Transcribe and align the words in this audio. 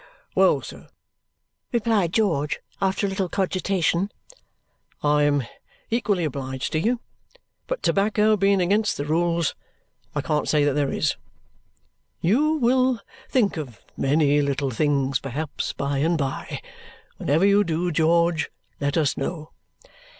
"Well, 0.33 0.63
sir," 0.63 0.87
replied 1.71 2.11
George, 2.13 2.59
after 2.81 3.05
a 3.05 3.09
little 3.09 3.29
cogitation, 3.29 4.09
"I 5.03 5.21
am 5.25 5.43
equally 5.91 6.23
obliged 6.23 6.71
to 6.71 6.79
you, 6.79 7.01
but 7.67 7.83
tobacco 7.83 8.35
being 8.35 8.61
against 8.61 8.97
the 8.97 9.05
rules, 9.05 9.53
I 10.15 10.21
can't 10.21 10.49
say 10.49 10.63
that 10.63 10.73
there 10.73 10.91
is." 10.91 11.17
"You 12.19 12.53
will 12.53 12.99
think 13.29 13.57
of 13.57 13.79
many 13.95 14.41
little 14.41 14.71
things 14.71 15.19
perhaps, 15.19 15.71
by 15.71 15.99
and 15.99 16.17
by. 16.17 16.61
Whenever 17.17 17.45
you 17.45 17.63
do, 17.63 17.91
George, 17.91 18.49
let 18.79 18.97
us 18.97 19.15
know." 19.15 19.51